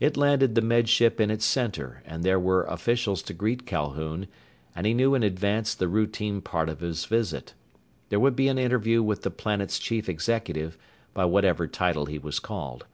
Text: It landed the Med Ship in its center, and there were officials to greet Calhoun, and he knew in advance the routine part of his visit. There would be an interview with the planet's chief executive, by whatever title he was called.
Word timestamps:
It 0.00 0.18
landed 0.18 0.54
the 0.54 0.60
Med 0.60 0.86
Ship 0.86 1.18
in 1.18 1.30
its 1.30 1.46
center, 1.46 2.02
and 2.04 2.22
there 2.22 2.38
were 2.38 2.64
officials 2.64 3.22
to 3.22 3.32
greet 3.32 3.64
Calhoun, 3.64 4.26
and 4.74 4.86
he 4.86 4.92
knew 4.92 5.14
in 5.14 5.22
advance 5.22 5.74
the 5.74 5.88
routine 5.88 6.42
part 6.42 6.68
of 6.68 6.80
his 6.80 7.06
visit. 7.06 7.54
There 8.10 8.20
would 8.20 8.36
be 8.36 8.48
an 8.48 8.58
interview 8.58 9.02
with 9.02 9.22
the 9.22 9.30
planet's 9.30 9.78
chief 9.78 10.10
executive, 10.10 10.76
by 11.14 11.24
whatever 11.24 11.66
title 11.66 12.04
he 12.04 12.18
was 12.18 12.38
called. 12.38 12.84